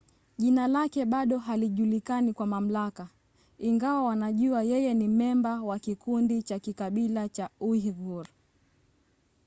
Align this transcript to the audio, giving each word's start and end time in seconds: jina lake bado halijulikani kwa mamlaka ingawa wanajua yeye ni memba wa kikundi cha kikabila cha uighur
jina 0.37 0.67
lake 0.67 1.05
bado 1.05 1.37
halijulikani 1.37 2.33
kwa 2.33 2.45
mamlaka 2.47 3.09
ingawa 3.59 4.03
wanajua 4.03 4.63
yeye 4.63 4.93
ni 4.93 5.07
memba 5.07 5.61
wa 5.61 5.79
kikundi 5.79 6.43
cha 6.43 6.59
kikabila 6.59 7.29
cha 7.29 7.49
uighur 7.59 8.27